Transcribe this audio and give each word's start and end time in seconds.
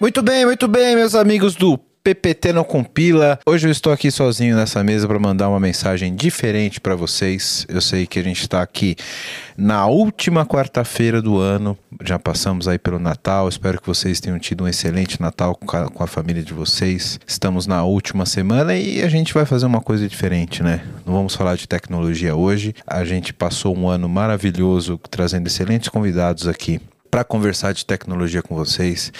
Muito 0.00 0.22
bem, 0.22 0.46
muito 0.46 0.68
bem, 0.68 0.94
meus 0.94 1.16
amigos 1.16 1.56
do 1.56 1.76
PPT 2.04 2.52
não 2.52 2.62
compila. 2.62 3.36
Hoje 3.44 3.66
eu 3.66 3.72
estou 3.72 3.92
aqui 3.92 4.12
sozinho 4.12 4.54
nessa 4.54 4.84
mesa 4.84 5.08
para 5.08 5.18
mandar 5.18 5.48
uma 5.48 5.58
mensagem 5.58 6.14
diferente 6.14 6.80
para 6.80 6.94
vocês. 6.94 7.66
Eu 7.68 7.80
sei 7.80 8.06
que 8.06 8.16
a 8.16 8.22
gente 8.22 8.40
está 8.40 8.62
aqui 8.62 8.94
na 9.56 9.86
última 9.86 10.46
quarta-feira 10.46 11.20
do 11.20 11.36
ano. 11.36 11.76
Já 12.04 12.16
passamos 12.16 12.68
aí 12.68 12.78
pelo 12.78 13.00
Natal. 13.00 13.48
Espero 13.48 13.80
que 13.80 13.88
vocês 13.88 14.20
tenham 14.20 14.38
tido 14.38 14.62
um 14.62 14.68
excelente 14.68 15.20
Natal 15.20 15.56
com 15.56 16.04
a, 16.04 16.06
família 16.06 16.44
de 16.44 16.54
vocês. 16.54 17.18
Estamos 17.26 17.66
na 17.66 17.82
última 17.82 18.24
semana 18.24 18.76
e 18.76 19.02
a 19.02 19.08
gente 19.08 19.34
vai 19.34 19.44
fazer 19.44 19.66
uma 19.66 19.80
coisa 19.80 20.06
diferente, 20.08 20.62
né? 20.62 20.80
Não 21.04 21.12
vamos 21.12 21.34
falar 21.34 21.56
de 21.56 21.66
tecnologia 21.66 22.36
hoje. 22.36 22.72
A 22.86 23.04
gente 23.04 23.34
passou 23.34 23.76
um 23.76 23.88
ano 23.88 24.08
maravilhoso 24.08 24.96
trazendo 25.10 25.48
excelentes 25.48 25.88
convidados 25.88 26.46
aqui 26.46 26.80
para 27.10 27.24
conversar 27.24 27.72
de 27.72 27.84
tecnologia 27.84 28.42
com 28.42 28.54
vocês 28.54 29.12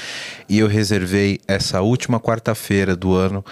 e 0.49 0.59
eu 0.59 0.67
reservei 0.67 1.41
essa 1.47 1.81
última 1.81 2.21
quarta-feira 2.21 2.95
do 2.95 3.15
ano 3.15 3.45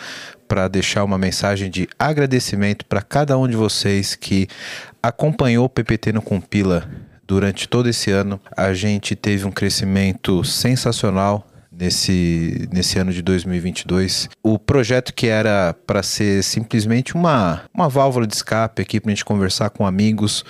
para 0.47 0.69
deixar 0.69 1.05
uma 1.05 1.19
mensagem 1.19 1.71
de 1.71 1.89
agradecimento 1.99 2.85
para 2.87 3.03
cada 3.03 3.37
um 3.37 3.49
de 3.49 3.57
vocês 3.57 4.15
que 4.15 4.47
acompanhou 5.03 5.67
o 5.67 5.69
PPT 5.69 6.13
no 6.13 6.23
Compila 6.23 6.89
durante 7.27 7.69
todo 7.69 7.89
esse 7.89 8.11
ano. 8.11 8.41
A 8.57 8.73
gente 8.73 9.17
teve 9.17 9.45
um 9.45 9.51
crescimento 9.51 10.45
sensacional 10.45 11.47
nesse, 11.71 12.69
nesse 12.73 12.99
ano 12.99 13.13
de 13.13 13.23
2022. 13.23 14.29
O 14.43 14.59
projeto 14.59 15.13
que 15.13 15.27
era 15.27 15.75
para 15.87 16.03
ser 16.03 16.43
simplesmente 16.43 17.15
uma, 17.15 17.63
uma 17.75 17.89
válvula 17.89 18.27
de 18.27 18.35
escape 18.35 18.83
aqui 18.83 19.01
para 19.01 19.11
a 19.11 19.15
gente 19.15 19.25
conversar 19.25 19.71
com 19.71 19.87
amigos, 19.87 20.45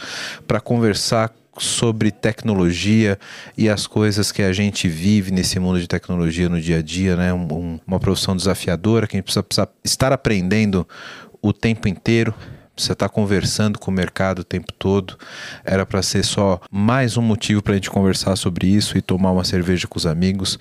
para 0.46 0.60
conversar 0.60 1.32
sobre 1.58 2.10
tecnologia 2.10 3.18
e 3.56 3.68
as 3.68 3.86
coisas 3.86 4.30
que 4.30 4.42
a 4.42 4.52
gente 4.52 4.88
vive 4.88 5.30
nesse 5.30 5.58
mundo 5.58 5.80
de 5.80 5.86
tecnologia 5.86 6.48
no 6.48 6.60
dia 6.60 6.78
a 6.78 6.82
dia, 6.82 7.16
né? 7.16 7.32
Um, 7.32 7.80
uma 7.86 7.98
profissão 7.98 8.36
desafiadora 8.36 9.06
que 9.06 9.16
a 9.16 9.18
gente 9.18 9.24
precisa, 9.24 9.42
precisa 9.42 9.68
estar 9.84 10.12
aprendendo 10.12 10.86
o 11.40 11.52
tempo 11.52 11.88
inteiro 11.88 12.34
você 12.76 12.92
está 12.92 13.08
conversando 13.08 13.78
com 13.78 13.90
o 13.90 13.94
mercado 13.94 14.40
o 14.40 14.44
tempo 14.44 14.70
todo. 14.70 15.16
Era 15.64 15.86
para 15.86 16.02
ser 16.02 16.22
só 16.22 16.60
mais 16.70 17.16
um 17.16 17.22
motivo 17.22 17.62
para 17.62 17.72
a 17.72 17.76
gente 17.76 17.90
conversar 17.90 18.36
sobre 18.36 18.66
isso 18.66 18.98
e 18.98 19.02
tomar 19.02 19.32
uma 19.32 19.44
cerveja 19.44 19.86
com 19.86 19.96
os 19.96 20.04
amigos. 20.04 20.58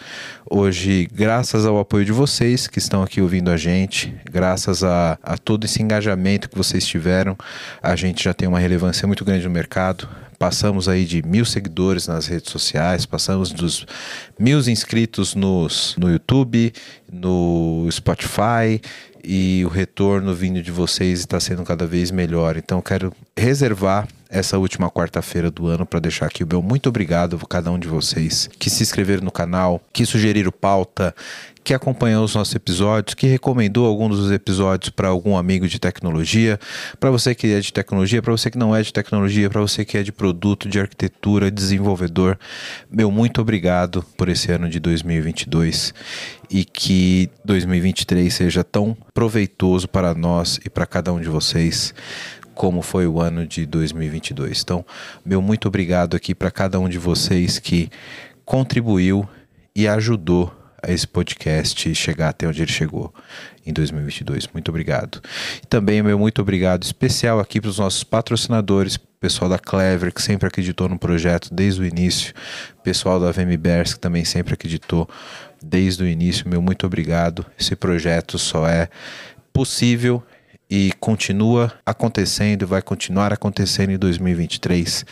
Hoje, 0.50 1.10
graças 1.12 1.66
ao 1.66 1.78
apoio 1.78 2.06
de 2.06 2.14
vocês 2.14 2.68
que 2.68 2.80
estão 2.80 3.04
aqui 3.04 3.22
ouvindo 3.22 3.52
a 3.52 3.58
gente, 3.58 4.16
graças 4.32 4.82
a, 4.82 5.20
a 5.22 5.38
todo 5.38 5.66
esse 5.66 5.84
engajamento 5.84 6.50
que 6.50 6.58
vocês 6.58 6.88
tiveram, 6.88 7.38
a 7.84 7.96
gente 7.98 8.24
já 8.24 8.34
tem 8.34 8.48
uma 8.48 8.60
relevância 8.60 9.06
muito 9.06 9.26
grande 9.26 9.44
no 9.44 9.52
mercado. 9.52 10.08
Passamos 10.38 10.90
aí 10.90 11.06
de 11.06 11.22
mil 11.24 11.46
seguidores 11.46 12.08
nas 12.08 12.28
redes 12.28 12.52
sociais, 12.52 13.06
passamos 13.06 13.52
dos 13.52 13.86
mil 14.38 14.60
inscritos 14.60 15.36
nos, 15.36 15.96
no 15.98 16.12
YouTube, 16.12 16.74
no 17.12 17.88
Spotify 17.92 18.82
e 19.24 19.64
o 19.66 19.70
retorno 19.70 20.34
vindo 20.34 20.62
de 20.62 20.72
vocês 20.72 21.20
está 21.20 21.40
sendo 21.40 21.64
cada 21.64 21.88
vez 21.88 22.12
melhor. 22.12 22.58
Então, 22.58 22.82
quero 22.82 23.12
reservar 23.36 24.08
essa 24.30 24.58
última 24.58 24.90
quarta-feira 24.90 25.50
do 25.50 25.68
ano 25.68 25.86
para 25.86 26.00
deixar 26.00 26.28
aqui 26.28 26.44
o 26.44 26.48
meu 26.48 26.62
muito 26.62 26.90
obrigado 26.90 27.40
a 27.42 27.48
cada 27.48 27.72
um 27.72 27.80
de 27.80 27.88
vocês 27.88 28.50
que 28.60 28.70
se 28.70 28.84
inscreveram 28.84 29.24
no 29.24 29.32
canal, 29.32 29.82
que 29.94 30.06
sugeriram 30.06 30.52
pauta, 30.52 31.16
que 31.66 31.74
acompanhou 31.74 32.24
os 32.24 32.36
nossos 32.36 32.54
episódios, 32.54 33.16
que 33.16 33.26
recomendou 33.26 33.88
alguns 33.88 34.20
dos 34.20 34.32
episódios 34.32 34.92
para 34.92 35.08
algum 35.08 35.36
amigo 35.36 35.68
de 35.68 35.80
tecnologia, 35.80 36.60
para 37.00 37.10
você 37.10 37.34
que 37.34 37.48
é 37.48 37.60
de 37.60 37.74
tecnologia, 37.74 38.22
para 38.22 38.32
você 38.32 38.52
que 38.52 38.58
não 38.58 38.76
é 38.76 38.84
de 38.84 38.94
tecnologia, 38.94 39.50
para 39.50 39.60
você 39.60 39.84
que 39.84 39.98
é 39.98 40.04
de 40.04 40.12
produto, 40.12 40.70
de 40.70 40.80
arquitetura, 40.80 41.50
desenvolvedor. 41.50 42.38
Meu 42.88 43.10
muito 43.10 43.42
obrigado 43.42 44.06
por 44.16 44.30
esse 44.30 44.52
ano 44.52 44.70
de 44.70 44.80
2022 44.80 45.92
e 46.52 46.64
que 46.64 47.32
2023 47.44 48.32
seja 48.32 48.64
tão 48.64 48.96
proveitoso 49.12 49.90
para 49.90 50.14
nós 50.14 50.60
e 50.64 50.70
para 50.70 50.86
cada 50.86 51.12
um 51.12 51.20
de 51.20 51.28
vocês 51.28 51.96
como 52.54 52.84
foi 52.84 53.08
o 53.08 53.20
ano 53.20 53.46
de 53.48 53.66
2022. 53.66 54.62
Então, 54.62 54.86
meu 55.26 55.42
muito 55.42 55.68
obrigado 55.68 56.16
aqui 56.16 56.36
para 56.36 56.52
cada 56.52 56.80
um 56.80 56.88
de 56.88 57.00
vocês 57.00 57.58
que 57.58 57.90
contribuiu 58.46 59.28
e 59.76 59.88
ajudou 59.88 60.54
a 60.86 60.92
esse 60.92 61.08
podcast 61.08 61.94
chegar 61.96 62.30
até 62.30 62.48
onde 62.48 62.62
ele 62.62 62.72
chegou 62.72 63.14
em 63.66 63.74
2022. 63.74 64.48
Muito 64.54 64.70
obrigado. 64.70 65.22
E 65.64 65.68
também 65.68 66.02
meu 66.04 66.18
muito 66.18 66.42
obrigado 66.42 66.84
especial 66.84 67.40
aqui 67.40 67.60
para 67.60 67.70
os 67.70 67.80
nossos 67.80 68.04
patrocinadores, 68.04 68.98
pessoal 69.20 69.50
da 69.50 69.58
Clever, 69.58 70.14
que 70.14 70.22
sempre 70.22 70.48
acreditou 70.48 70.88
no 70.88 71.00
projeto 71.00 71.54
desde 71.54 71.82
o 71.82 71.86
início, 71.86 72.34
pessoal 72.84 73.20
da 73.20 73.32
VMBers, 73.32 73.96
que 73.96 74.00
também 74.00 74.24
sempre 74.24 74.54
acreditou 74.54 75.10
desde 75.64 76.04
o 76.04 76.08
início. 76.08 76.48
Meu 76.48 76.62
muito 76.62 76.86
obrigado. 76.86 77.46
Esse 77.60 77.76
projeto 77.76 78.38
só 78.38 78.68
é 78.68 78.88
possível 79.52 80.24
e 80.70 80.92
continua 81.00 81.74
acontecendo, 81.86 82.68
vai 82.68 82.82
continuar 82.82 83.32
acontecendo 83.32 83.92
em 83.92 83.98
2023, 83.98 85.06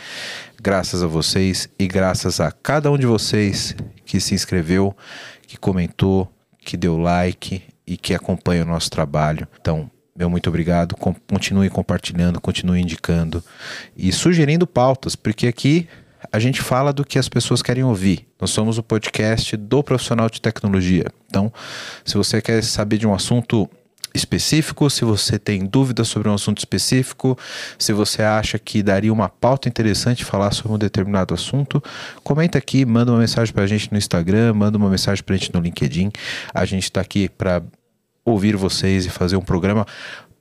graças 0.64 1.02
a 1.02 1.06
vocês 1.06 1.68
e 1.78 1.86
graças 1.86 2.40
a 2.40 2.50
cada 2.50 2.90
um 2.90 2.96
de 2.96 3.04
vocês 3.04 3.76
que 4.06 4.18
se 4.18 4.34
inscreveu, 4.34 4.96
que 5.46 5.58
comentou, 5.58 6.26
que 6.58 6.74
deu 6.74 6.96
like 6.96 7.62
e 7.86 7.98
que 7.98 8.14
acompanha 8.14 8.62
o 8.62 8.66
nosso 8.66 8.90
trabalho. 8.90 9.46
Então, 9.60 9.90
meu 10.16 10.30
muito 10.30 10.48
obrigado. 10.48 10.96
Continue 10.96 11.68
compartilhando, 11.68 12.40
continue 12.40 12.80
indicando 12.80 13.44
e 13.94 14.10
sugerindo 14.10 14.66
pautas, 14.66 15.14
porque 15.14 15.46
aqui 15.46 15.86
a 16.32 16.38
gente 16.38 16.62
fala 16.62 16.94
do 16.94 17.04
que 17.04 17.18
as 17.18 17.28
pessoas 17.28 17.60
querem 17.60 17.84
ouvir. 17.84 18.26
Nós 18.40 18.48
somos 18.48 18.78
o 18.78 18.82
podcast 18.82 19.58
do 19.58 19.82
profissional 19.82 20.30
de 20.30 20.40
tecnologia. 20.40 21.04
Então, 21.26 21.52
se 22.06 22.16
você 22.16 22.40
quer 22.40 22.64
saber 22.64 22.96
de 22.96 23.06
um 23.06 23.12
assunto 23.12 23.68
específico, 24.14 24.88
se 24.88 25.04
você 25.04 25.38
tem 25.38 25.66
dúvidas 25.66 26.08
sobre 26.08 26.28
um 26.28 26.34
assunto 26.34 26.58
específico, 26.58 27.36
se 27.78 27.92
você 27.92 28.22
acha 28.22 28.58
que 28.58 28.82
daria 28.82 29.12
uma 29.12 29.28
pauta 29.28 29.68
interessante 29.68 30.24
falar 30.24 30.52
sobre 30.52 30.72
um 30.72 30.78
determinado 30.78 31.34
assunto, 31.34 31.82
comenta 32.22 32.56
aqui, 32.56 32.84
manda 32.84 33.10
uma 33.10 33.18
mensagem 33.18 33.52
para 33.52 33.64
a 33.64 33.66
gente 33.66 33.90
no 33.90 33.98
Instagram, 33.98 34.54
manda 34.54 34.78
uma 34.78 34.88
mensagem 34.88 35.22
para 35.24 35.34
a 35.34 35.38
gente 35.38 35.52
no 35.52 35.60
LinkedIn. 35.60 36.10
A 36.54 36.64
gente 36.64 36.84
está 36.84 37.00
aqui 37.00 37.28
para 37.28 37.62
ouvir 38.24 38.56
vocês 38.56 39.04
e 39.04 39.10
fazer 39.10 39.36
um 39.36 39.42
programa 39.42 39.86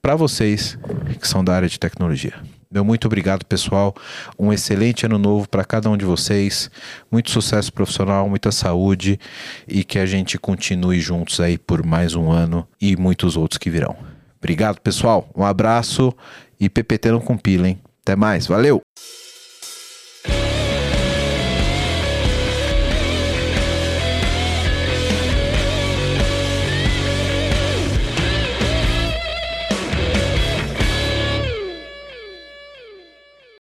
para 0.01 0.15
vocês 0.15 0.77
que 1.19 1.27
são 1.27 1.43
da 1.43 1.55
área 1.55 1.67
de 1.67 1.79
tecnologia. 1.79 2.33
Meu 2.73 2.83
muito 2.83 3.05
obrigado, 3.05 3.45
pessoal. 3.45 3.93
Um 4.37 4.51
excelente 4.51 5.05
ano 5.05 5.19
novo 5.19 5.47
para 5.47 5.63
cada 5.63 5.87
um 5.91 5.95
de 5.95 6.05
vocês. 6.05 6.71
Muito 7.11 7.29
sucesso 7.29 7.71
profissional, 7.71 8.27
muita 8.27 8.51
saúde 8.51 9.19
e 9.67 9.83
que 9.83 9.99
a 9.99 10.07
gente 10.07 10.39
continue 10.39 10.99
juntos 10.99 11.39
aí 11.39 11.55
por 11.55 11.85
mais 11.85 12.15
um 12.15 12.31
ano 12.31 12.67
e 12.81 12.95
muitos 12.95 13.37
outros 13.37 13.59
que 13.59 13.69
virão. 13.69 13.95
Obrigado, 14.39 14.81
pessoal. 14.81 15.29
Um 15.35 15.45
abraço 15.45 16.11
e 16.59 16.67
PPT 16.67 17.11
não 17.11 17.19
compila, 17.19 17.69
hein? 17.69 17.79
Até 18.01 18.15
mais. 18.15 18.47
Valeu! 18.47 18.81